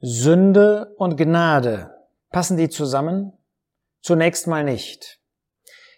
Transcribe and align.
Sünde 0.00 0.94
und 0.96 1.16
Gnade, 1.16 1.92
passen 2.30 2.56
die 2.56 2.68
zusammen? 2.68 3.32
Zunächst 4.00 4.46
mal 4.46 4.62
nicht. 4.62 5.18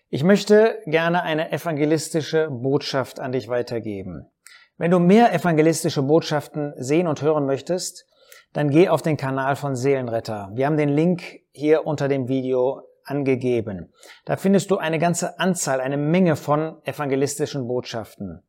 Ich 0.09 0.25
möchte 0.25 0.79
gerne 0.87 1.23
eine 1.23 1.53
evangelistische 1.53 2.49
Botschaft 2.51 3.21
an 3.21 3.33
dich 3.33 3.49
weitergeben. 3.49 4.31
Wenn 4.79 4.91
du 4.91 5.01
mehr 5.01 5.35
evangelistische 5.35 6.01
Botschaften 6.01 6.73
sehen 6.79 7.07
und 7.07 7.21
hören 7.21 7.45
möchtest, 7.45 8.07
dann 8.55 8.71
geh 8.71 8.89
auf 8.89 9.03
den 9.03 9.19
Kanal 9.19 9.55
von 9.55 9.77
Seelenretter. 9.77 10.49
Wir 10.55 10.65
haben 10.65 10.79
den 10.79 10.89
Link 10.89 11.41
hier 11.53 11.87
unter 11.87 12.09
dem 12.09 12.27
Video 12.27 12.81
angegeben. 13.05 13.93
Da 14.25 14.37
findest 14.37 14.71
du 14.71 14.79
eine 14.79 14.99
ganze 14.99 15.39
Anzahl, 15.39 15.79
eine 15.83 15.99
Menge 15.99 16.37
von 16.37 16.81
evangelistischen 16.85 17.69
Botschaften. 17.69 18.43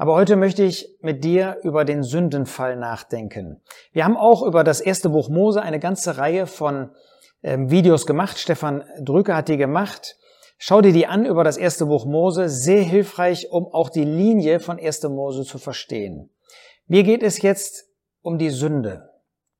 Aber 0.00 0.14
heute 0.14 0.36
möchte 0.36 0.62
ich 0.62 0.96
mit 1.02 1.24
dir 1.24 1.58
über 1.62 1.84
den 1.84 2.02
Sündenfall 2.02 2.74
nachdenken. 2.74 3.60
Wir 3.92 4.06
haben 4.06 4.16
auch 4.16 4.42
über 4.42 4.64
das 4.64 4.80
erste 4.80 5.10
Buch 5.10 5.28
Mose 5.28 5.60
eine 5.60 5.78
ganze 5.78 6.16
Reihe 6.16 6.46
von 6.46 6.92
ähm, 7.42 7.70
Videos 7.70 8.06
gemacht. 8.06 8.38
Stefan 8.38 8.82
Drücke 8.98 9.36
hat 9.36 9.48
die 9.48 9.58
gemacht. 9.58 10.16
Schau 10.56 10.80
dir 10.80 10.94
die 10.94 11.06
an 11.06 11.26
über 11.26 11.44
das 11.44 11.58
erste 11.58 11.84
Buch 11.84 12.06
Mose. 12.06 12.48
Sehr 12.48 12.80
hilfreich, 12.80 13.50
um 13.50 13.66
auch 13.66 13.90
die 13.90 14.06
Linie 14.06 14.58
von 14.58 14.80
1. 14.80 15.02
Mose 15.02 15.44
zu 15.44 15.58
verstehen. 15.58 16.30
Mir 16.86 17.02
geht 17.02 17.22
es 17.22 17.42
jetzt 17.42 17.84
um 18.22 18.38
die 18.38 18.48
Sünde. 18.48 19.10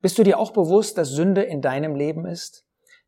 Bist 0.01 0.17
du 0.17 0.23
dir 0.23 0.39
auch 0.39 0.53
bewusst, 0.53 0.97
dass 0.97 1.11
Sünde 1.11 1.43
in 1.43 1.61
deinem 1.61 1.95
Leben 1.95 2.25
ist? 2.25 2.65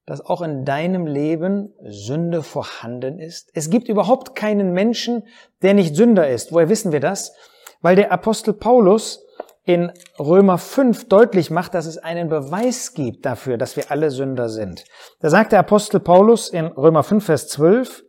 Dass 0.07 0.25
auch 0.25 0.43
in 0.43 0.65
deinem 0.65 1.07
Leben 1.07 1.75
Sünde 1.85 2.43
vorhanden 2.43 3.19
ist? 3.19 3.51
Es 3.55 3.71
gibt 3.71 3.89
überhaupt 3.89 4.35
keinen 4.35 4.73
Menschen, 4.73 5.25
der 5.63 5.75
nicht 5.75 5.95
Sünder 5.97 6.29
ist. 6.29 6.53
Woher 6.53 6.69
wissen 6.69 6.93
wir 6.93 7.01
das? 7.01 7.35
Weil 7.81 7.97
der 7.97 8.13
Apostel 8.13 8.53
Paulus 8.53 9.25
in 9.65 9.93
Römer 10.19 10.59
5 10.59 11.09
deutlich 11.09 11.51
macht, 11.51 11.75
dass 11.75 11.87
es 11.87 11.99
einen 11.99 12.29
Beweis 12.29 12.95
gibt 12.95 13.25
dafür, 13.25 13.59
dass 13.59 13.77
wir 13.77 13.91
alle 13.91 14.11
Sünder 14.11 14.49
sind. 14.49 14.85
Da 15.21 15.31
sagt 15.31 15.53
der 15.53 15.61
Apostel 15.61 16.01
Paulus 16.01 16.49
in 16.49 16.67
Römer 16.67 17.05
5, 17.05 17.25
Vers 17.25 17.49
12, 17.49 18.03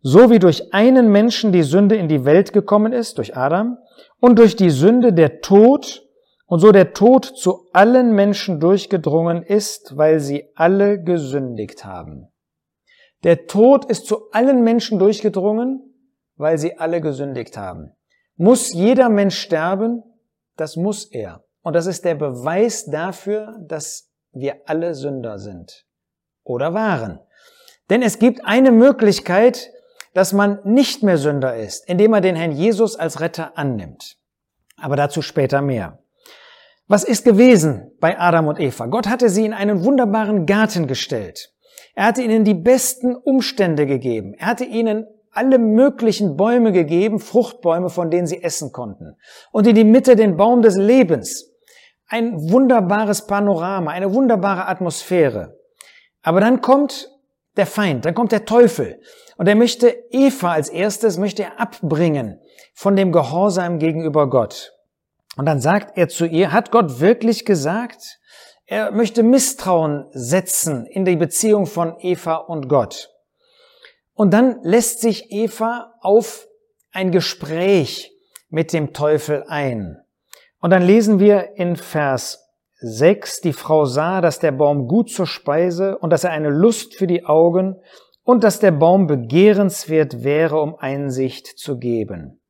so 0.00 0.30
wie 0.30 0.38
durch 0.38 0.72
einen 0.72 1.10
Menschen 1.10 1.52
die 1.52 1.62
Sünde 1.62 1.96
in 1.96 2.08
die 2.08 2.24
Welt 2.24 2.52
gekommen 2.52 2.92
ist, 2.92 3.18
durch 3.18 3.36
Adam, 3.36 3.78
und 4.18 4.38
durch 4.38 4.56
die 4.56 4.70
Sünde 4.70 5.12
der 5.12 5.40
Tod, 5.40 6.03
und 6.46 6.60
so 6.60 6.72
der 6.72 6.92
Tod 6.92 7.24
zu 7.24 7.68
allen 7.72 8.14
Menschen 8.14 8.60
durchgedrungen 8.60 9.42
ist, 9.42 9.96
weil 9.96 10.20
sie 10.20 10.50
alle 10.54 11.02
gesündigt 11.02 11.84
haben. 11.84 12.28
Der 13.22 13.46
Tod 13.46 13.86
ist 13.86 14.06
zu 14.06 14.30
allen 14.32 14.62
Menschen 14.62 14.98
durchgedrungen, 14.98 15.80
weil 16.36 16.58
sie 16.58 16.78
alle 16.78 17.00
gesündigt 17.00 17.56
haben. 17.56 17.92
Muss 18.36 18.72
jeder 18.72 19.08
Mensch 19.08 19.38
sterben? 19.38 20.02
Das 20.56 20.76
muss 20.76 21.06
er. 21.10 21.44
Und 21.62 21.74
das 21.74 21.86
ist 21.86 22.04
der 22.04 22.14
Beweis 22.14 22.84
dafür, 22.84 23.56
dass 23.66 24.10
wir 24.32 24.62
alle 24.66 24.94
Sünder 24.94 25.38
sind 25.38 25.86
oder 26.42 26.74
waren. 26.74 27.20
Denn 27.88 28.02
es 28.02 28.18
gibt 28.18 28.44
eine 28.44 28.70
Möglichkeit, 28.70 29.70
dass 30.12 30.32
man 30.32 30.60
nicht 30.64 31.02
mehr 31.02 31.16
Sünder 31.16 31.56
ist, 31.56 31.88
indem 31.88 32.12
er 32.12 32.20
den 32.20 32.36
Herrn 32.36 32.52
Jesus 32.52 32.96
als 32.96 33.20
Retter 33.20 33.56
annimmt. 33.56 34.16
Aber 34.76 34.96
dazu 34.96 35.22
später 35.22 35.62
mehr. 35.62 35.98
Was 36.86 37.04
ist 37.04 37.24
gewesen 37.24 37.92
bei 37.98 38.18
Adam 38.18 38.46
und 38.48 38.60
Eva? 38.60 38.86
Gott 38.86 39.08
hatte 39.08 39.30
sie 39.30 39.46
in 39.46 39.54
einen 39.54 39.84
wunderbaren 39.84 40.44
Garten 40.44 40.86
gestellt. 40.86 41.50
Er 41.94 42.06
hatte 42.06 42.22
ihnen 42.22 42.44
die 42.44 42.54
besten 42.54 43.16
Umstände 43.16 43.86
gegeben. 43.86 44.34
Er 44.34 44.48
hatte 44.48 44.64
ihnen 44.64 45.06
alle 45.30 45.58
möglichen 45.58 46.36
Bäume 46.36 46.72
gegeben, 46.72 47.20
Fruchtbäume, 47.20 47.88
von 47.88 48.10
denen 48.10 48.26
sie 48.26 48.42
essen 48.42 48.70
konnten. 48.72 49.16
Und 49.50 49.66
in 49.66 49.74
die 49.74 49.84
Mitte 49.84 50.14
den 50.14 50.36
Baum 50.36 50.60
des 50.60 50.76
Lebens. 50.76 51.50
Ein 52.06 52.50
wunderbares 52.50 53.26
Panorama, 53.26 53.90
eine 53.90 54.12
wunderbare 54.12 54.68
Atmosphäre. 54.68 55.58
Aber 56.22 56.40
dann 56.40 56.60
kommt 56.60 57.08
der 57.56 57.66
Feind, 57.66 58.04
dann 58.04 58.14
kommt 58.14 58.32
der 58.32 58.44
Teufel. 58.44 59.00
Und 59.36 59.48
er 59.48 59.54
möchte 59.54 59.88
Eva 60.10 60.52
als 60.52 60.68
erstes, 60.68 61.16
möchte 61.16 61.44
er 61.44 61.60
abbringen 61.60 62.40
von 62.74 62.94
dem 62.94 63.10
Gehorsam 63.10 63.78
gegenüber 63.78 64.28
Gott. 64.28 64.72
Und 65.36 65.46
dann 65.46 65.60
sagt 65.60 65.96
er 65.96 66.08
zu 66.08 66.26
ihr, 66.26 66.52
hat 66.52 66.70
Gott 66.70 67.00
wirklich 67.00 67.44
gesagt? 67.44 68.18
Er 68.66 68.92
möchte 68.92 69.22
Misstrauen 69.22 70.06
setzen 70.12 70.86
in 70.86 71.04
die 71.04 71.16
Beziehung 71.16 71.66
von 71.66 71.96
Eva 72.00 72.36
und 72.36 72.68
Gott. 72.68 73.10
Und 74.14 74.32
dann 74.32 74.60
lässt 74.62 75.00
sich 75.00 75.30
Eva 75.30 75.92
auf 76.00 76.46
ein 76.92 77.10
Gespräch 77.10 78.12
mit 78.48 78.72
dem 78.72 78.92
Teufel 78.92 79.44
ein. 79.48 79.98
Und 80.60 80.70
dann 80.70 80.82
lesen 80.82 81.18
wir 81.18 81.56
in 81.56 81.76
Vers 81.76 82.44
6, 82.76 83.40
die 83.40 83.52
Frau 83.52 83.84
sah, 83.84 84.20
dass 84.20 84.38
der 84.38 84.52
Baum 84.52 84.88
gut 84.88 85.10
zur 85.10 85.26
Speise 85.26 85.98
und 85.98 86.10
dass 86.10 86.24
er 86.24 86.30
eine 86.30 86.50
Lust 86.50 86.94
für 86.94 87.06
die 87.06 87.24
Augen 87.24 87.76
und 88.22 88.44
dass 88.44 88.60
der 88.60 88.72
Baum 88.72 89.06
begehrenswert 89.06 90.22
wäre, 90.22 90.60
um 90.60 90.76
Einsicht 90.76 91.46
zu 91.58 91.78
geben. 91.78 92.40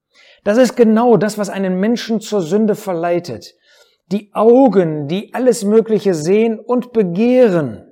Das 0.45 0.59
ist 0.59 0.77
genau 0.77 1.17
das, 1.17 1.39
was 1.39 1.49
einen 1.49 1.81
Menschen 1.81 2.21
zur 2.21 2.43
Sünde 2.43 2.75
verleitet. 2.75 3.55
Die 4.13 4.31
Augen, 4.35 5.09
die 5.09 5.33
alles 5.33 5.65
Mögliche 5.65 6.15
sehen 6.15 6.61
und 6.61 6.93
begehren. 6.93 7.91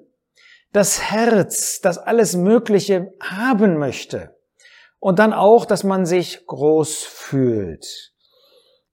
Das 0.72 1.10
Herz, 1.10 1.80
das 1.80 1.98
alles 1.98 2.36
Mögliche 2.36 3.12
haben 3.20 3.78
möchte. 3.78 4.36
Und 5.00 5.18
dann 5.18 5.32
auch, 5.32 5.64
dass 5.64 5.82
man 5.82 6.04
sich 6.04 6.46
groß 6.46 7.02
fühlt. 7.02 8.12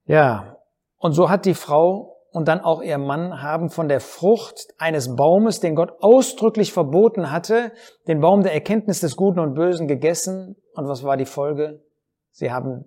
Ja, 0.06 0.58
und 0.98 1.12
so 1.14 1.30
hat 1.30 1.46
die 1.46 1.54
Frau 1.54 2.18
und 2.32 2.48
dann 2.48 2.62
auch 2.62 2.82
ihr 2.82 2.98
Mann 2.98 3.42
haben 3.42 3.70
von 3.70 3.88
der 3.88 4.00
Frucht 4.00 4.68
eines 4.78 5.16
Baumes, 5.16 5.60
den 5.60 5.76
Gott 5.76 5.92
ausdrücklich 6.02 6.74
verboten 6.74 7.32
hatte, 7.32 7.72
den 8.08 8.22
Baum 8.22 8.44
der 8.44 8.54
Erkenntnis 8.54 9.02
des 9.02 9.16
Guten 9.16 9.40
und 9.40 9.54
Bösen 9.54 9.88
gegessen. 9.88 10.56
Und 10.74 10.88
was 10.88 11.04
war 11.04 11.18
die 11.18 11.26
Folge? 11.26 11.84
Sie 12.32 12.52
haben 12.52 12.86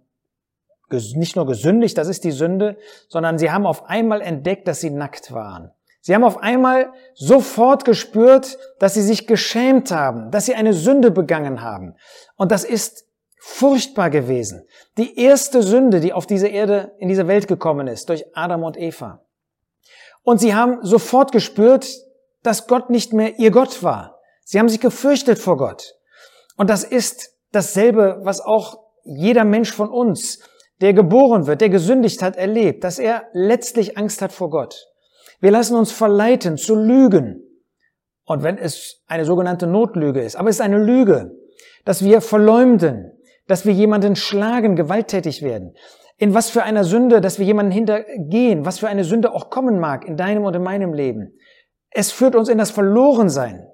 nicht 0.93 1.37
nur 1.37 1.47
gesündigt, 1.47 1.99
das 1.99 2.09
ist 2.09 2.25
die 2.25 2.33
Sünde, 2.33 2.77
sondern 3.09 3.39
sie 3.39 3.51
haben 3.51 3.67
auf 3.67 3.89
einmal 3.89 4.21
entdeckt, 4.21 4.69
dass 4.69 4.81
sie 4.81 4.91
nackt 4.91 5.33
waren. 5.33 5.73
Sie 6.01 6.15
haben 6.15 6.25
auf 6.25 6.39
einmal 6.39 6.93
sofort 7.15 7.85
gespürt, 7.85 8.59
dass 8.81 8.95
sie 8.95 9.03
sich 9.03 9.27
geschämt 9.29 9.93
haben, 9.93 10.33
dass 10.33 10.47
sie 10.47 10.55
eine 10.55 10.73
Sünde 10.73 11.13
begangen 11.13 11.63
haben. 11.63 11.95
Und 12.37 12.51
das 12.51 12.65
ist 12.65 13.07
furchtbar 13.39 14.11
gewesen. 14.11 14.67
Die 14.99 15.19
erste 15.19 15.63
Sünde, 15.63 16.01
die 16.01 16.13
auf 16.13 16.27
diese 16.27 16.49
Erde, 16.49 16.93
in 16.99 17.09
diese 17.09 17.29
Welt 17.29 17.47
gekommen 17.47 17.87
ist, 17.87 18.09
durch 18.09 18.25
Adam 18.35 18.65
und 18.65 18.77
Eva. 18.77 19.25
Und 20.25 20.39
sie 20.39 20.55
haben 20.55 20.79
sofort 20.83 21.33
gespürt, 21.33 21.89
dass 22.43 22.67
Gott 22.67 22.91
nicht 22.91 23.13
mehr 23.13 23.39
ihr 23.39 23.51
Gott 23.51 23.83
war. 23.83 24.21
Sie 24.45 24.59
haben 24.59 24.69
sich 24.69 24.81
gefürchtet 24.81 25.39
vor 25.39 25.57
Gott. 25.57 25.95
Und 26.57 26.69
das 26.69 26.85
ist 26.85 27.33
dasselbe, 27.53 28.21
was 28.23 28.41
auch 28.41 28.79
jeder 29.05 29.45
Mensch 29.45 29.73
von 29.73 29.89
uns 29.89 30.41
der 30.83 30.93
geboren 30.93 31.47
wird, 31.47 31.61
der 31.61 31.69
gesündigt 31.69 32.23
hat, 32.23 32.37
erlebt, 32.37 32.85
dass 32.85 32.99
er 32.99 33.29
letztlich 33.33 33.97
Angst 33.97 34.21
hat 34.21 34.33
vor 34.33 34.51
Gott. 34.51 34.89
Wir 35.41 35.53
lassen 35.53 35.77
uns 35.77 35.93
verleiten 35.93 36.57
zu 36.57 36.75
lügen. 36.75 37.43
Und 38.25 38.43
wenn 38.43 38.59
es 38.59 39.03
eine 39.07 39.25
sogenannte 39.25 39.67
Notlüge 39.67 40.21
ist, 40.21 40.37
aber 40.37 40.49
es 40.49 40.57
ist 40.57 40.61
eine 40.61 40.83
Lüge, 40.83 41.33
dass 41.85 42.05
wir 42.05 42.21
verleumden, 42.21 43.13
dass 43.47 43.65
wir 43.65 43.73
jemanden 43.73 44.17
schlagen, 44.17 44.77
gewalttätig 44.77 45.43
werden. 45.43 45.75
In 46.19 46.35
was 46.35 46.51
für 46.51 46.63
einer 46.63 46.85
Sünde, 46.85 47.21
dass 47.21 47.39
wir 47.39 47.47
jemanden 47.47 47.73
hintergehen, 47.73 48.65
was 48.65 48.79
für 48.79 48.89
eine 48.89 49.05
Sünde 49.05 49.33
auch 49.33 49.51
kommen 49.51 49.79
mag 49.79 50.05
in 50.05 50.17
deinem 50.17 50.45
und 50.45 50.55
in 50.55 50.63
meinem 50.63 50.93
Leben. 50.93 51.39
Es 51.91 52.13
führt 52.13 52.37
uns 52.37 52.49
in 52.49 52.59
das 52.59 52.71
Verlorensein. 52.71 53.69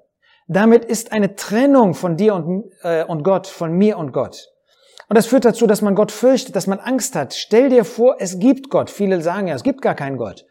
Damit 0.47 0.85
ist 0.85 1.11
eine 1.11 1.35
Trennung 1.35 1.93
von 1.93 2.17
dir 2.17 2.33
und, 2.33 2.71
äh, 2.81 3.03
und 3.03 3.23
Gott, 3.23 3.45
von 3.47 3.71
mir 3.71 3.97
und 3.97 4.11
Gott. 4.11 4.49
Und 5.09 5.17
das 5.17 5.25
führt 5.25 5.43
dazu, 5.43 5.65
dass 5.65 5.81
man 5.81 5.95
Gott 5.95 6.11
fürchtet, 6.11 6.55
dass 6.55 6.67
man 6.67 6.79
Angst 6.79 7.15
hat. 7.15 7.33
Stell 7.33 7.69
dir 7.69 7.83
vor, 7.83 8.17
es 8.19 8.37
gibt 8.37 8.69
Gott. 8.69 8.91
Viele 8.91 9.21
sagen 9.21 9.47
ja, 9.47 9.55
es 9.55 9.63
gibt 9.63 9.81
gar 9.81 9.95
keinen 9.95 10.17
Gott. 10.17 10.45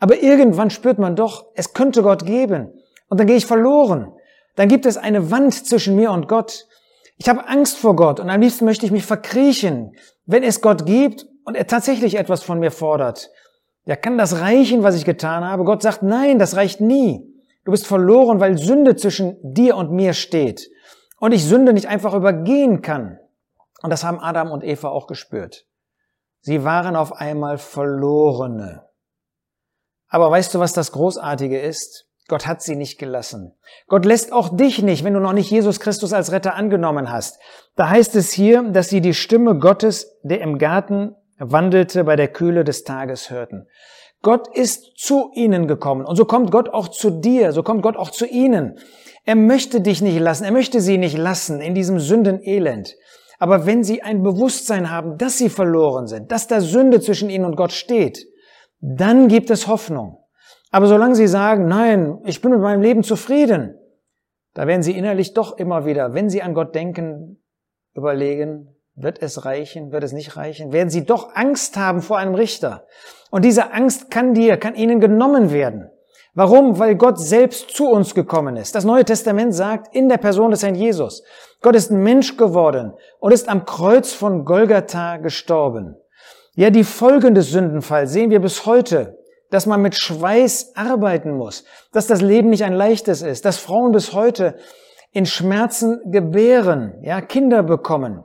Aber 0.00 0.20
irgendwann 0.20 0.70
spürt 0.70 0.98
man 0.98 1.14
doch, 1.14 1.46
es 1.54 1.74
könnte 1.74 2.02
Gott 2.02 2.26
geben. 2.26 2.72
Und 3.08 3.20
dann 3.20 3.28
gehe 3.28 3.36
ich 3.36 3.46
verloren. 3.46 4.12
Dann 4.56 4.68
gibt 4.68 4.84
es 4.84 4.96
eine 4.96 5.30
Wand 5.30 5.54
zwischen 5.54 5.94
mir 5.94 6.10
und 6.10 6.26
Gott. 6.26 6.66
Ich 7.18 7.28
habe 7.28 7.46
Angst 7.48 7.78
vor 7.78 7.94
Gott 7.94 8.18
und 8.18 8.28
am 8.30 8.40
liebsten 8.40 8.64
möchte 8.64 8.84
ich 8.84 8.92
mich 8.92 9.06
verkriechen. 9.06 9.92
Wenn 10.26 10.42
es 10.42 10.60
Gott 10.60 10.86
gibt 10.86 11.26
und 11.44 11.54
er 11.54 11.66
tatsächlich 11.66 12.18
etwas 12.18 12.42
von 12.42 12.58
mir 12.58 12.70
fordert, 12.70 13.30
ja, 13.84 13.94
kann 13.94 14.18
das 14.18 14.40
reichen, 14.40 14.82
was 14.82 14.96
ich 14.96 15.04
getan 15.04 15.44
habe? 15.44 15.64
Gott 15.64 15.82
sagt, 15.82 16.02
nein, 16.02 16.38
das 16.38 16.56
reicht 16.56 16.80
nie. 16.80 17.26
Du 17.64 17.70
bist 17.70 17.86
verloren, 17.86 18.40
weil 18.40 18.58
Sünde 18.58 18.96
zwischen 18.96 19.36
dir 19.42 19.76
und 19.76 19.92
mir 19.92 20.14
steht. 20.14 20.68
Und 21.18 21.32
ich 21.32 21.44
Sünde 21.44 21.72
nicht 21.72 21.86
einfach 21.86 22.14
übergehen 22.14 22.82
kann. 22.82 23.18
Und 23.82 23.90
das 23.90 24.04
haben 24.04 24.20
Adam 24.20 24.50
und 24.50 24.64
Eva 24.64 24.88
auch 24.88 25.06
gespürt. 25.06 25.66
Sie 26.40 26.64
waren 26.64 26.96
auf 26.96 27.12
einmal 27.12 27.58
Verlorene. 27.58 28.86
Aber 30.08 30.30
weißt 30.30 30.54
du, 30.54 30.58
was 30.58 30.72
das 30.72 30.92
Großartige 30.92 31.58
ist? 31.60 32.06
Gott 32.28 32.46
hat 32.46 32.62
sie 32.62 32.76
nicht 32.76 32.98
gelassen. 32.98 33.56
Gott 33.88 34.04
lässt 34.04 34.32
auch 34.32 34.56
dich 34.56 34.82
nicht, 34.82 35.02
wenn 35.02 35.14
du 35.14 35.20
noch 35.20 35.32
nicht 35.32 35.50
Jesus 35.50 35.80
Christus 35.80 36.12
als 36.12 36.30
Retter 36.30 36.54
angenommen 36.54 37.10
hast. 37.10 37.40
Da 37.74 37.88
heißt 37.88 38.14
es 38.14 38.32
hier, 38.32 38.62
dass 38.62 38.88
sie 38.88 39.00
die 39.00 39.14
Stimme 39.14 39.58
Gottes, 39.58 40.18
der 40.22 40.40
im 40.40 40.58
Garten 40.58 41.16
wandelte, 41.38 42.04
bei 42.04 42.16
der 42.16 42.28
Kühle 42.28 42.62
des 42.62 42.84
Tages 42.84 43.30
hörten. 43.30 43.66
Gott 44.22 44.54
ist 44.54 44.96
zu 44.96 45.30
ihnen 45.34 45.66
gekommen. 45.66 46.04
Und 46.04 46.16
so 46.16 46.24
kommt 46.24 46.50
Gott 46.52 46.68
auch 46.68 46.88
zu 46.88 47.10
dir, 47.10 47.52
so 47.52 47.62
kommt 47.62 47.82
Gott 47.82 47.96
auch 47.96 48.10
zu 48.10 48.26
ihnen. 48.26 48.78
Er 49.24 49.34
möchte 49.34 49.80
dich 49.80 50.02
nicht 50.02 50.18
lassen, 50.18 50.44
er 50.44 50.52
möchte 50.52 50.80
sie 50.80 50.98
nicht 50.98 51.16
lassen 51.16 51.60
in 51.60 51.74
diesem 51.74 51.98
Sündenelend. 51.98 52.94
Aber 53.40 53.64
wenn 53.64 53.82
sie 53.82 54.02
ein 54.02 54.22
Bewusstsein 54.22 54.90
haben, 54.90 55.16
dass 55.16 55.38
sie 55.38 55.48
verloren 55.48 56.06
sind, 56.06 56.30
dass 56.30 56.46
da 56.46 56.60
Sünde 56.60 57.00
zwischen 57.00 57.30
ihnen 57.30 57.46
und 57.46 57.56
Gott 57.56 57.72
steht, 57.72 58.26
dann 58.80 59.28
gibt 59.28 59.48
es 59.50 59.66
Hoffnung. 59.66 60.18
Aber 60.70 60.86
solange 60.86 61.14
sie 61.14 61.26
sagen, 61.26 61.66
nein, 61.66 62.18
ich 62.26 62.42
bin 62.42 62.50
mit 62.50 62.60
meinem 62.60 62.82
Leben 62.82 63.02
zufrieden, 63.02 63.78
da 64.52 64.66
werden 64.66 64.82
sie 64.82 64.96
innerlich 64.96 65.32
doch 65.32 65.56
immer 65.56 65.86
wieder, 65.86 66.12
wenn 66.12 66.28
sie 66.28 66.42
an 66.42 66.52
Gott 66.52 66.74
denken, 66.74 67.42
überlegen, 67.94 68.76
wird 68.94 69.22
es 69.22 69.46
reichen, 69.46 69.90
wird 69.90 70.04
es 70.04 70.12
nicht 70.12 70.36
reichen, 70.36 70.72
werden 70.72 70.90
sie 70.90 71.06
doch 71.06 71.34
Angst 71.34 71.78
haben 71.78 72.02
vor 72.02 72.18
einem 72.18 72.34
Richter. 72.34 72.86
Und 73.30 73.46
diese 73.46 73.72
Angst 73.72 74.10
kann 74.10 74.34
dir, 74.34 74.58
kann 74.58 74.74
ihnen 74.74 75.00
genommen 75.00 75.50
werden. 75.50 75.90
Warum? 76.40 76.78
Weil 76.78 76.94
Gott 76.94 77.20
selbst 77.20 77.68
zu 77.68 77.90
uns 77.90 78.14
gekommen 78.14 78.56
ist. 78.56 78.74
Das 78.74 78.86
Neue 78.86 79.04
Testament 79.04 79.54
sagt 79.54 79.94
in 79.94 80.08
der 80.08 80.16
Person 80.16 80.50
des 80.50 80.62
Herrn 80.62 80.74
Jesus, 80.74 81.22
Gott 81.60 81.76
ist 81.76 81.90
Mensch 81.90 82.38
geworden 82.38 82.94
und 83.18 83.32
ist 83.32 83.46
am 83.46 83.66
Kreuz 83.66 84.14
von 84.14 84.46
Golgatha 84.46 85.18
gestorben. 85.18 85.96
Ja, 86.54 86.70
die 86.70 86.82
Folgen 86.82 87.34
des 87.34 87.50
Sündenfalls 87.50 88.12
sehen 88.12 88.30
wir 88.30 88.40
bis 88.40 88.64
heute, 88.64 89.18
dass 89.50 89.66
man 89.66 89.82
mit 89.82 89.96
Schweiß 89.96 90.72
arbeiten 90.76 91.32
muss, 91.32 91.64
dass 91.92 92.06
das 92.06 92.22
Leben 92.22 92.48
nicht 92.48 92.64
ein 92.64 92.72
leichtes 92.72 93.20
ist, 93.20 93.44
dass 93.44 93.58
Frauen 93.58 93.92
bis 93.92 94.14
heute 94.14 94.56
in 95.12 95.26
Schmerzen 95.26 96.10
gebären, 96.10 96.94
ja, 97.02 97.20
Kinder 97.20 97.62
bekommen, 97.62 98.24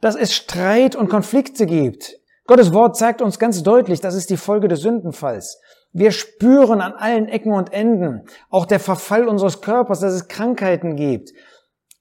dass 0.00 0.16
es 0.16 0.32
Streit 0.32 0.96
und 0.96 1.10
Konflikte 1.10 1.66
gibt. 1.66 2.18
Gottes 2.46 2.72
Wort 2.72 2.96
zeigt 2.96 3.20
uns 3.20 3.38
ganz 3.38 3.62
deutlich, 3.62 4.00
das 4.00 4.14
ist 4.14 4.30
die 4.30 4.38
Folge 4.38 4.68
des 4.68 4.80
Sündenfalls. 4.80 5.60
Wir 5.98 6.12
spüren 6.12 6.80
an 6.80 6.92
allen 6.92 7.28
Ecken 7.28 7.52
und 7.52 7.72
Enden 7.72 8.22
auch 8.50 8.66
der 8.66 8.78
Verfall 8.78 9.26
unseres 9.26 9.60
Körpers, 9.60 10.00
dass 10.00 10.12
es 10.12 10.28
Krankheiten 10.28 10.94
gibt. 10.94 11.32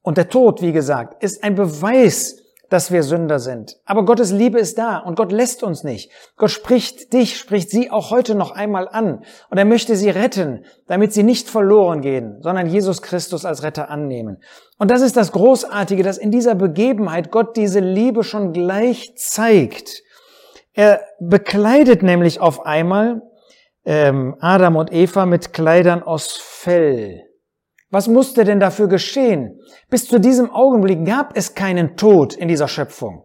Und 0.04 0.18
der 0.18 0.30
Tod, 0.30 0.62
wie 0.62 0.72
gesagt, 0.72 1.24
ist 1.24 1.44
ein 1.44 1.56
Beweis, 1.56 2.38
dass 2.70 2.92
wir 2.92 3.02
Sünder 3.02 3.40
sind. 3.40 3.78
Aber 3.86 4.06
Gottes 4.06 4.32
Liebe 4.32 4.60
ist 4.60 4.78
da 4.78 5.00
und 5.00 5.16
Gott 5.16 5.32
lässt 5.32 5.64
uns 5.64 5.84
nicht. 5.84 6.12
Gott 6.36 6.52
spricht 6.52 7.14
dich, 7.14 7.38
spricht 7.38 7.70
sie 7.70 7.90
auch 7.90 8.12
heute 8.12 8.36
noch 8.36 8.52
einmal 8.52 8.88
an. 8.88 9.24
Und 9.50 9.58
er 9.58 9.66
möchte 9.66 9.96
sie 9.96 10.10
retten, 10.10 10.66
damit 10.86 11.14
sie 11.14 11.24
nicht 11.24 11.50
verloren 11.50 12.02
gehen, 12.02 12.38
sondern 12.42 12.68
Jesus 12.68 13.02
Christus 13.02 13.46
als 13.46 13.64
Retter 13.64 13.90
annehmen. 13.90 14.44
Und 14.78 14.92
das 14.92 15.02
ist 15.02 15.18
das 15.18 15.32
Großartige, 15.32 16.04
dass 16.04 16.18
in 16.18 16.30
dieser 16.30 16.56
Begebenheit 16.56 17.32
Gott 17.32 17.56
diese 17.58 17.80
Liebe 17.80 18.24
schon 18.24 18.54
gleich 18.54 19.14
zeigt. 19.16 20.04
Er 20.74 21.02
bekleidet 21.20 22.04
nämlich 22.04 22.40
auf 22.42 22.66
einmal 22.66 23.22
ähm, 23.88 24.36
Adam 24.42 24.76
und 24.76 24.92
Eva 24.92 25.26
mit 25.26 25.54
Kleidern 25.54 26.04
aus 26.04 26.38
Fell. 26.38 27.24
Was 27.90 28.10
musste 28.10 28.44
denn 28.44 28.60
dafür 28.60 28.88
geschehen? 28.88 29.62
Bis 29.90 30.10
zu 30.10 30.20
diesem 30.20 30.52
Augenblick 30.52 31.06
gab 31.06 31.38
es 31.38 31.56
keinen 31.56 31.96
Tod 31.96 32.36
in 32.36 32.50
dieser 32.50 32.68
Schöpfung. 32.68 33.24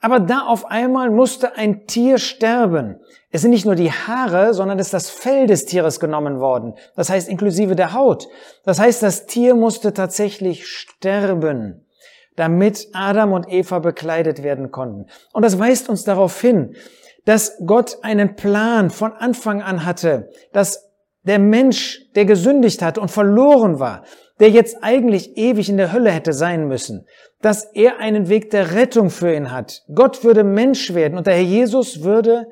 Aber 0.00 0.20
da 0.20 0.46
auf 0.46 0.66
einmal 0.66 1.10
musste 1.10 1.56
ein 1.56 1.86
Tier 1.86 2.18
sterben. 2.18 3.00
Es 3.30 3.42
sind 3.42 3.50
nicht 3.50 3.66
nur 3.66 3.74
die 3.74 3.90
Haare, 3.90 4.54
sondern 4.54 4.78
es 4.78 4.88
ist 4.88 4.94
das 4.94 5.10
Fell 5.10 5.48
des 5.48 5.66
Tieres 5.66 5.98
genommen 5.98 6.38
worden. 6.38 6.74
Das 6.94 7.10
heißt 7.10 7.28
inklusive 7.28 7.74
der 7.74 7.92
Haut. 7.92 8.28
Das 8.64 8.78
heißt, 8.78 9.02
das 9.02 9.26
Tier 9.26 9.56
musste 9.56 9.94
tatsächlich 9.94 10.68
sterben, 10.68 11.88
damit 12.36 12.86
Adam 12.92 13.32
und 13.32 13.50
Eva 13.50 13.80
bekleidet 13.80 14.44
werden 14.44 14.70
konnten. 14.70 15.06
Und 15.32 15.44
das 15.44 15.58
weist 15.58 15.88
uns 15.88 16.04
darauf 16.04 16.40
hin, 16.40 16.76
dass 17.24 17.58
Gott 17.64 17.98
einen 18.02 18.36
Plan 18.36 18.90
von 18.90 19.12
Anfang 19.12 19.62
an 19.62 19.84
hatte, 19.84 20.30
dass 20.52 20.90
der 21.22 21.38
Mensch, 21.38 22.10
der 22.14 22.26
gesündigt 22.26 22.82
hat 22.82 22.98
und 22.98 23.10
verloren 23.10 23.80
war, 23.80 24.04
der 24.40 24.50
jetzt 24.50 24.78
eigentlich 24.82 25.36
ewig 25.36 25.68
in 25.68 25.76
der 25.76 25.92
Hölle 25.92 26.10
hätte 26.10 26.32
sein 26.32 26.66
müssen, 26.68 27.06
dass 27.40 27.64
er 27.72 27.98
einen 27.98 28.28
Weg 28.28 28.50
der 28.50 28.74
Rettung 28.74 29.10
für 29.10 29.34
ihn 29.34 29.50
hat. 29.50 29.84
Gott 29.94 30.24
würde 30.24 30.44
Mensch 30.44 30.92
werden 30.92 31.16
und 31.16 31.26
der 31.26 31.34
Herr 31.34 31.42
Jesus 31.42 32.02
würde 32.02 32.46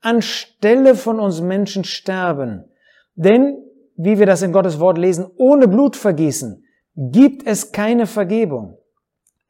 anstelle 0.00 0.94
von 0.94 1.20
uns 1.20 1.40
Menschen 1.40 1.84
sterben. 1.84 2.64
Denn, 3.14 3.58
wie 3.96 4.18
wir 4.18 4.26
das 4.26 4.42
in 4.42 4.52
Gottes 4.52 4.80
Wort 4.80 4.98
lesen, 4.98 5.26
ohne 5.36 5.68
Blutvergießen 5.68 6.64
gibt 6.96 7.46
es 7.46 7.72
keine 7.72 8.06
Vergebung. 8.06 8.78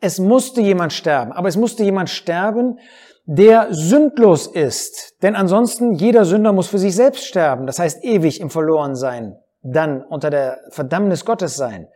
Es 0.00 0.18
musste 0.18 0.60
jemand 0.60 0.92
sterben, 0.92 1.32
aber 1.32 1.48
es 1.48 1.56
musste 1.56 1.84
jemand 1.84 2.10
sterben, 2.10 2.78
der 3.26 3.74
sündlos 3.74 4.46
ist. 4.46 5.22
Denn 5.22 5.34
ansonsten 5.34 5.92
jeder 5.92 6.24
Sünder 6.24 6.52
muss 6.52 6.68
für 6.68 6.78
sich 6.78 6.94
selbst 6.94 7.26
sterben, 7.26 7.66
das 7.66 7.78
heißt 7.78 8.04
ewig 8.04 8.40
im 8.40 8.50
Verlorensein, 8.50 9.36
dann 9.62 10.02
unter 10.02 10.30
der 10.30 10.60
Verdammnis 10.70 11.24
Gottes 11.24 11.56
sein. 11.56 11.88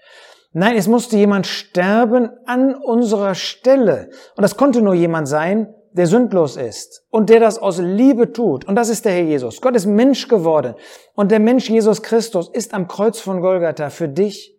Nein, 0.52 0.76
es 0.76 0.88
musste 0.88 1.16
jemand 1.16 1.46
sterben 1.46 2.30
an 2.44 2.74
unserer 2.74 3.36
Stelle. 3.36 4.10
Und 4.36 4.42
das 4.42 4.56
konnte 4.56 4.82
nur 4.82 4.94
jemand 4.94 5.28
sein, 5.28 5.72
der 5.92 6.08
sündlos 6.08 6.56
ist 6.56 7.04
und 7.10 7.30
der 7.30 7.38
das 7.38 7.58
aus 7.58 7.78
Liebe 7.78 8.32
tut. 8.32 8.64
Und 8.64 8.74
das 8.74 8.88
ist 8.88 9.04
der 9.04 9.12
Herr 9.12 9.22
Jesus. 9.22 9.60
Gott 9.60 9.76
ist 9.76 9.86
Mensch 9.86 10.26
geworden. 10.26 10.74
Und 11.14 11.30
der 11.30 11.38
Mensch 11.38 11.70
Jesus 11.70 12.02
Christus 12.02 12.48
ist 12.48 12.74
am 12.74 12.88
Kreuz 12.88 13.20
von 13.20 13.40
Golgatha 13.40 13.90
für 13.90 14.08
dich 14.08 14.56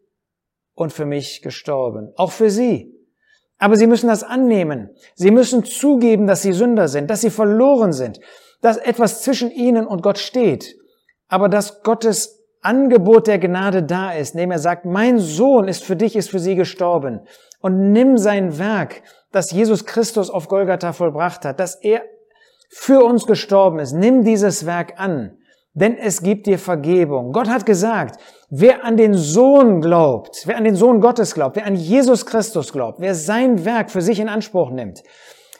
und 0.74 0.94
für 0.94 1.06
mich 1.06 1.42
gestorben. 1.42 2.14
Auch 2.16 2.32
für 2.32 2.50
sie. 2.50 3.01
Aber 3.62 3.76
sie 3.76 3.86
müssen 3.86 4.08
das 4.08 4.24
annehmen. 4.24 4.90
Sie 5.14 5.30
müssen 5.30 5.64
zugeben, 5.64 6.26
dass 6.26 6.42
sie 6.42 6.52
Sünder 6.52 6.88
sind, 6.88 7.12
dass 7.12 7.22
sie 7.22 7.30
verloren 7.30 7.94
sind, 7.94 8.20
dass 8.62 8.78
etwas 8.78 9.22
zwischen 9.22 9.52
ihnen 9.52 9.86
und 9.86 10.02
Gott 10.02 10.18
steht. 10.18 10.76
Aber 11.28 11.48
dass 11.48 11.84
Gottes 11.84 12.44
Angebot 12.64 13.28
der 13.28 13.38
Gnade 13.38 13.84
da 13.84 14.14
ist, 14.14 14.34
indem 14.34 14.50
er 14.50 14.58
sagt, 14.58 14.86
mein 14.86 15.20
Sohn 15.20 15.68
ist 15.68 15.84
für 15.84 15.96
dich, 15.96 16.16
ist 16.16 16.32
für 16.32 16.40
sie 16.40 16.56
gestorben. 16.56 17.22
Und 17.60 17.92
nimm 17.92 18.18
sein 18.18 18.58
Werk, 18.58 19.04
das 19.32 19.52
Jesus 19.52 19.86
Christus 19.86 20.32
auf 20.32 20.48
Golgatha 20.48 20.92
vollbracht 20.92 21.46
hat, 21.46 21.60
dass 21.60 21.76
er 21.76 22.02
für 22.68 23.04
uns 23.04 23.28
gestorben 23.28 23.78
ist. 23.78 23.94
Nimm 23.94 24.24
dieses 24.24 24.66
Werk 24.66 24.94
an 24.98 25.38
denn 25.74 25.98
es 25.98 26.22
gibt 26.22 26.48
dir 26.48 26.60
Vergebung. 26.60 27.32
Gott 27.32 27.50
hat 27.50 27.66
gesagt, 27.66 28.20
wer 28.50 28.84
an 28.84 28.98
den 28.98 29.14
Sohn 29.14 29.82
glaubt, 29.82 30.44
wer 30.46 30.58
an 30.58 30.66
den 30.66 30.76
Sohn 30.76 31.00
Gottes 31.00 31.34
glaubt, 31.34 31.56
wer 31.56 31.66
an 31.66 31.76
Jesus 31.76 32.26
Christus 32.26 32.74
glaubt, 32.74 33.00
wer 33.00 33.16
sein 33.16 33.64
Werk 33.64 33.90
für 33.90 34.02
sich 34.02 34.20
in 34.20 34.30
Anspruch 34.30 34.72
nimmt, 34.72 35.02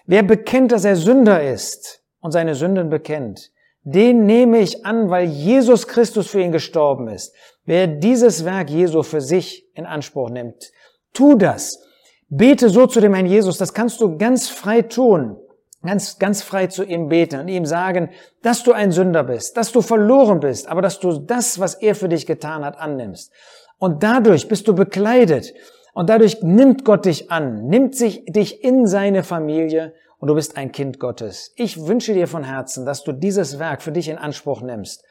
wer 0.06 0.24
bekennt, 0.24 0.72
dass 0.72 0.86
er 0.86 0.96
Sünder 0.96 1.42
ist 1.42 2.04
und 2.20 2.32
seine 2.32 2.56
Sünden 2.56 2.90
bekennt, 2.90 3.52
den 3.84 4.26
nehme 4.26 4.60
ich 4.60 4.86
an, 4.86 5.10
weil 5.10 5.26
Jesus 5.26 5.88
Christus 5.88 6.28
für 6.28 6.42
ihn 6.42 6.52
gestorben 6.52 7.08
ist. 7.08 7.34
Wer 7.66 7.88
dieses 7.88 8.46
Werk 8.46 8.70
Jesu 8.70 9.02
für 9.02 9.22
sich 9.22 9.66
in 9.74 9.86
Anspruch 9.86 10.30
nimmt, 10.30 10.72
tu 11.14 11.36
das. 11.36 11.88
Bete 12.30 12.70
so 12.70 12.86
zu 12.86 13.02
dem 13.02 13.14
Herrn 13.14 13.26
Jesus, 13.26 13.58
das 13.58 13.74
kannst 13.74 14.00
du 14.00 14.18
ganz 14.18 14.50
frei 14.50 14.84
tun 14.84 15.38
ganz, 15.84 16.20
ganz 16.20 16.42
frei 16.42 16.68
zu 16.68 16.84
ihm 16.84 17.10
beten 17.10 17.40
und 17.40 17.48
ihm 17.48 17.66
sagen, 17.66 18.10
dass 18.42 18.64
du 18.64 18.72
ein 18.72 18.92
Sünder 18.92 19.24
bist, 19.24 19.58
dass 19.58 19.72
du 19.72 19.82
verloren 19.82 20.40
bist, 20.40 20.68
aber 20.68 20.82
dass 20.82 21.00
du 21.00 21.20
das, 21.20 21.60
was 21.60 21.76
er 21.76 21.96
für 21.96 22.10
dich 22.10 22.26
getan 22.26 22.64
hat, 22.64 22.78
annimmst. 22.78 23.32
Und 23.78 24.04
dadurch 24.04 24.48
bist 24.48 24.68
du 24.68 24.76
bekleidet 24.76 25.54
und 25.94 26.10
dadurch 26.10 26.42
nimmt 26.44 26.86
Gott 26.86 27.06
dich 27.06 27.32
an, 27.32 27.68
nimmt 27.68 27.96
sich 27.96 28.24
dich 28.26 28.64
in 28.64 28.86
seine 28.86 29.24
Familie 29.24 29.94
und 30.20 30.28
du 30.28 30.36
bist 30.36 30.56
ein 30.56 30.72
Kind 30.72 31.00
Gottes. 31.00 31.52
Ich 31.56 31.88
wünsche 31.88 32.14
dir 32.14 32.28
von 32.28 32.44
Herzen, 32.44 32.86
dass 32.86 33.04
du 33.04 33.12
dieses 33.12 33.58
Werk 33.58 33.82
für 33.82 33.92
dich 33.92 34.08
in 34.08 34.18
Anspruch 34.18 34.62
nimmst 34.62 35.04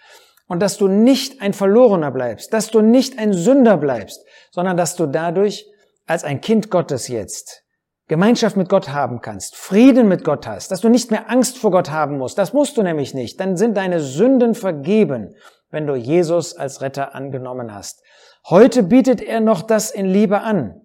und 0.47 0.61
dass 0.61 0.77
du 0.79 0.87
nicht 0.87 1.43
ein 1.43 1.53
Verlorener 1.53 2.13
bleibst, 2.13 2.53
dass 2.53 2.71
du 2.71 2.81
nicht 2.81 3.19
ein 3.19 3.33
Sünder 3.33 3.77
bleibst, 3.77 4.25
sondern 4.53 4.77
dass 4.77 4.95
du 4.95 5.07
dadurch 5.07 5.67
als 6.07 6.23
ein 6.23 6.41
Kind 6.41 6.71
Gottes 6.71 7.09
jetzt 7.09 7.65
Gemeinschaft 8.11 8.57
mit 8.57 8.69
Gott 8.69 8.89
haben 8.89 9.21
kannst, 9.21 9.55
Frieden 9.55 10.09
mit 10.09 10.25
Gott 10.25 10.45
hast, 10.45 10.73
dass 10.73 10.81
du 10.81 10.89
nicht 10.89 11.13
mehr 11.13 11.31
Angst 11.31 11.59
vor 11.59 11.71
Gott 11.71 11.93
haben 11.93 12.19
musst. 12.19 12.39
Das 12.39 12.53
musst 12.53 12.77
du 12.77 12.83
nämlich 12.83 13.15
nicht. 13.15 13.39
Dann 13.39 13.57
sind 13.57 13.77
deine 13.77 14.01
Sünden 14.01 14.57
vergeben, 14.57 15.37
wenn 15.71 15.87
du 15.87 15.95
Jesus 15.95 16.57
als 16.57 16.81
Retter 16.81 17.15
angenommen 17.15 17.73
hast. 17.73 18.03
Heute 18.49 18.83
bietet 18.83 19.23
er 19.23 19.39
noch 19.39 19.63
das 19.63 19.93
in 19.93 20.07
Liebe 20.07 20.41
an. 20.41 20.81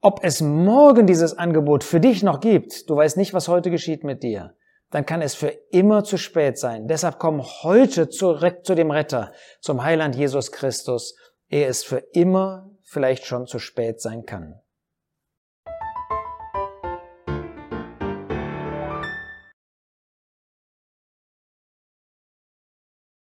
Ob 0.00 0.24
es 0.24 0.40
morgen 0.40 1.06
dieses 1.06 1.36
Angebot 1.36 1.84
für 1.84 2.00
dich 2.00 2.22
noch 2.22 2.40
gibt, 2.40 2.88
du 2.88 2.96
weißt 2.96 3.18
nicht, 3.18 3.34
was 3.34 3.48
heute 3.48 3.70
geschieht 3.70 4.02
mit 4.02 4.22
dir, 4.22 4.54
dann 4.90 5.04
kann 5.04 5.20
es 5.20 5.34
für 5.34 5.52
immer 5.72 6.04
zu 6.04 6.16
spät 6.16 6.56
sein. 6.56 6.88
Deshalb 6.88 7.18
komm 7.18 7.42
heute 7.42 8.08
zu, 8.08 8.38
zu 8.62 8.74
dem 8.74 8.90
Retter, 8.90 9.32
zum 9.60 9.84
Heiland 9.84 10.16
Jesus 10.16 10.50
Christus, 10.50 11.16
ehe 11.50 11.66
es 11.66 11.84
für 11.84 11.98
immer 12.14 12.70
vielleicht 12.82 13.26
schon 13.26 13.46
zu 13.46 13.58
spät 13.58 14.00
sein 14.00 14.24
kann. 14.24 14.61